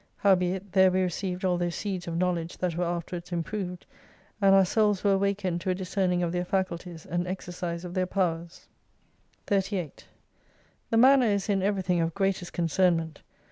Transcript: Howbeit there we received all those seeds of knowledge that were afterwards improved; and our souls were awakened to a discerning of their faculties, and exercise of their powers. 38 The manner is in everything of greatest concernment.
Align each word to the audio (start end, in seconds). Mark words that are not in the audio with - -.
Howbeit 0.17 0.71
there 0.71 0.89
we 0.89 1.03
received 1.03 1.45
all 1.45 1.59
those 1.59 1.75
seeds 1.75 2.07
of 2.07 2.17
knowledge 2.17 2.57
that 2.57 2.75
were 2.75 2.83
afterwards 2.83 3.31
improved; 3.31 3.85
and 4.41 4.55
our 4.55 4.65
souls 4.65 5.03
were 5.03 5.11
awakened 5.13 5.61
to 5.61 5.69
a 5.69 5.75
discerning 5.75 6.23
of 6.23 6.31
their 6.31 6.43
faculties, 6.43 7.05
and 7.05 7.27
exercise 7.27 7.85
of 7.85 7.93
their 7.93 8.07
powers. 8.07 8.67
38 9.45 10.07
The 10.89 10.97
manner 10.97 11.27
is 11.27 11.49
in 11.49 11.61
everything 11.61 12.01
of 12.01 12.15
greatest 12.15 12.51
concernment. 12.51 13.21